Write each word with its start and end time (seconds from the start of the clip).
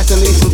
Congratulations. 0.00 0.49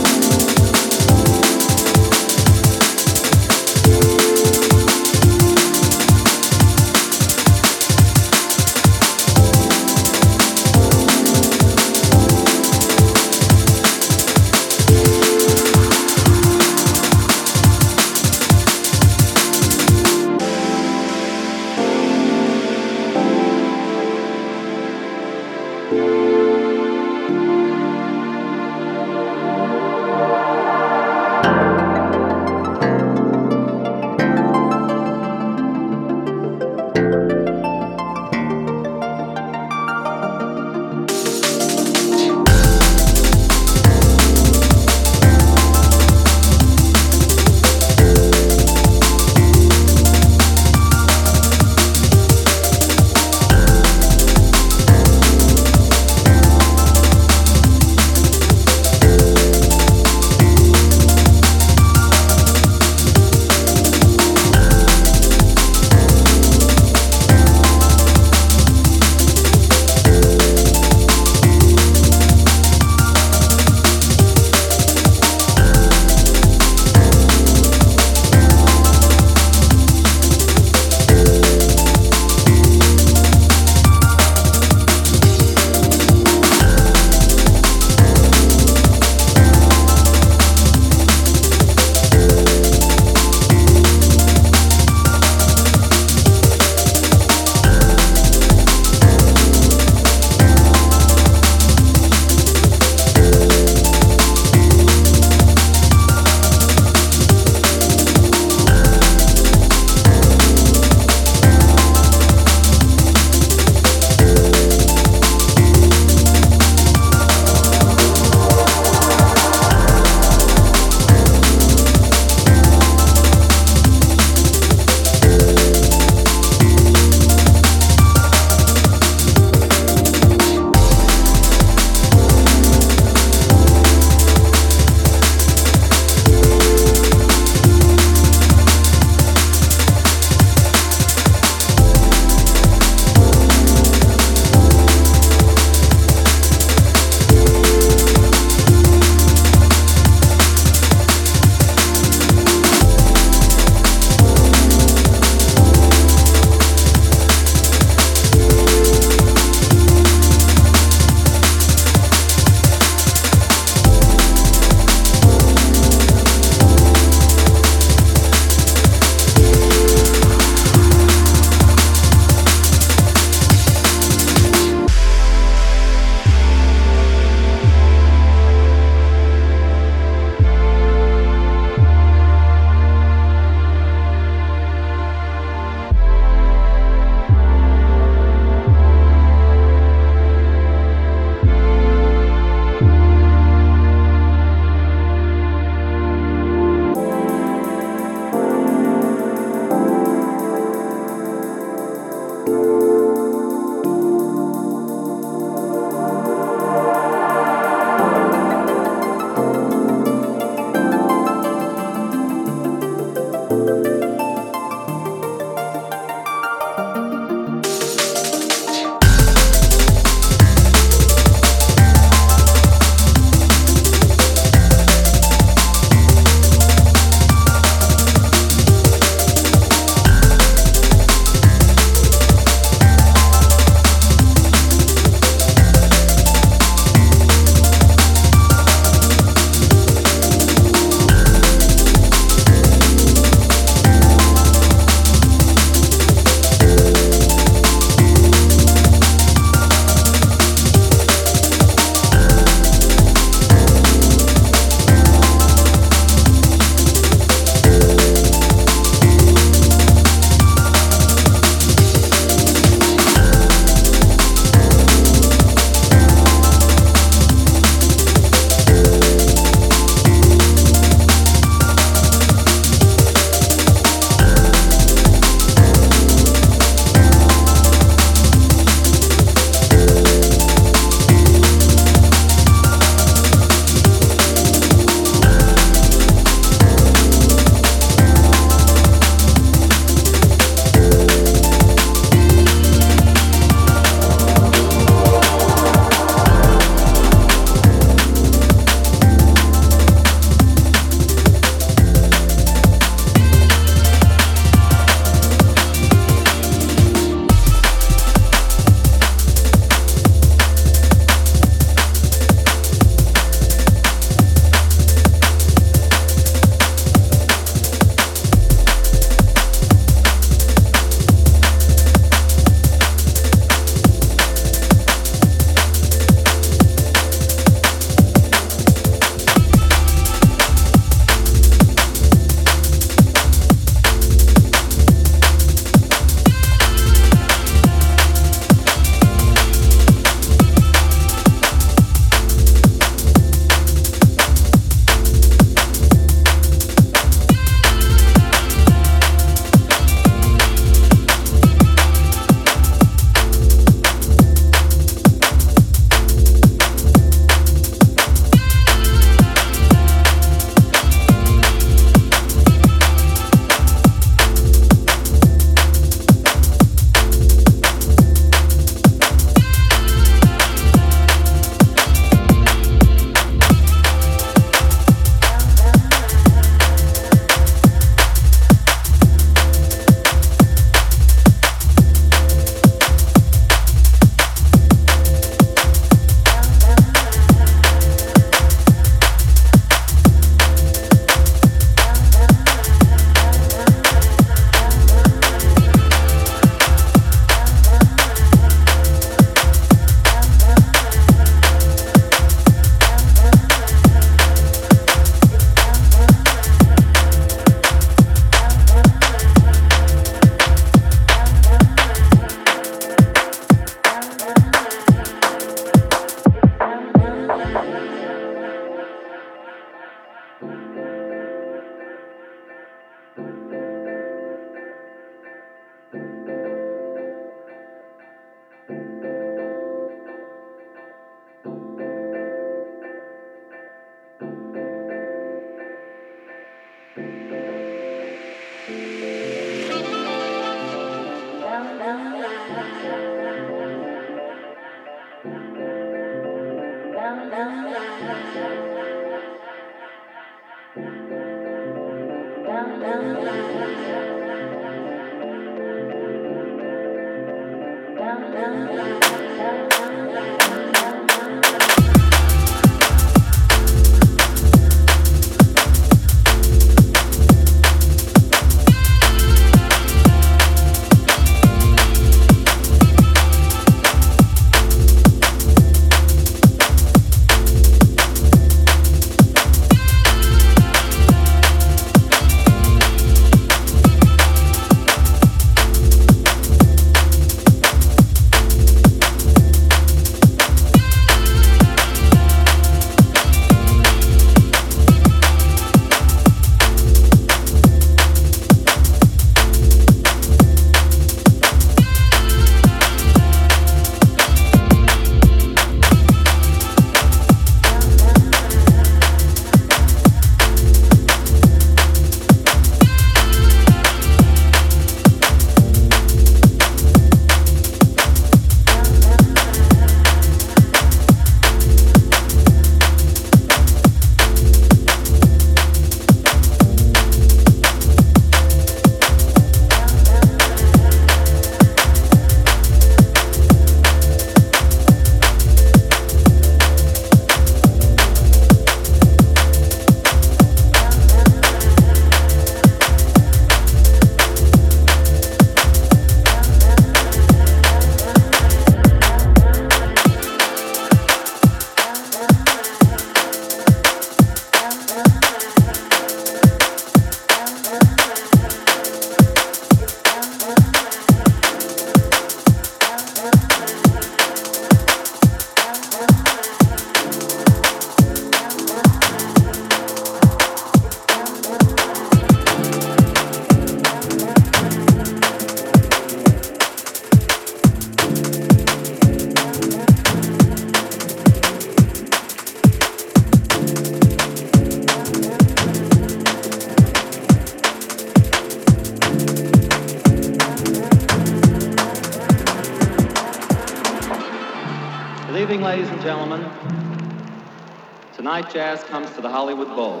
Jazz 598.52 598.82
comes 598.82 599.08
to 599.14 599.20
the 599.20 599.28
Hollywood 599.28 599.68
Bowl. 599.68 600.00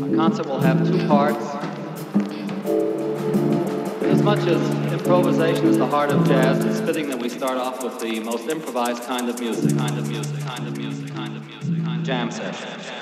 Our 0.00 0.16
concert 0.16 0.46
will 0.46 0.60
have 0.60 0.86
two 0.86 1.08
parts. 1.08 1.44
As 4.04 4.22
much 4.22 4.38
as 4.46 4.92
improvisation 4.92 5.66
is 5.66 5.78
the 5.78 5.86
heart 5.86 6.10
of 6.12 6.24
jazz, 6.28 6.64
it's 6.64 6.78
fitting 6.80 7.08
that 7.08 7.18
we 7.18 7.28
start 7.28 7.58
off 7.58 7.82
with 7.82 7.98
the 7.98 8.20
most 8.20 8.48
improvised 8.48 9.02
kind 9.04 9.28
of 9.28 9.40
music, 9.40 9.76
kind 9.76 9.98
of 9.98 10.08
music, 10.08 10.40
kind 10.44 10.68
of 10.68 10.78
music, 10.78 11.12
kind 11.14 11.36
of 11.36 11.44
music, 11.48 11.84
kind 11.84 12.00
of 12.00 12.06
jam 12.06 12.30
session. 12.30 12.93